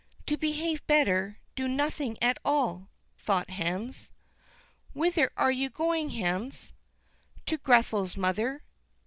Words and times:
"To 0.25 0.35
behave 0.35 0.83
better, 0.87 1.37
do 1.55 1.67
nothing 1.67 2.17
at 2.23 2.39
all," 2.43 2.89
thought 3.19 3.51
Hans. 3.51 4.09
"Whither 4.95 5.31
are 5.37 5.51
you 5.51 5.69
going, 5.69 6.09
Hans?" 6.09 6.73
"To 7.45 7.57
Grethel's, 7.59 8.17
mother." 8.17 8.63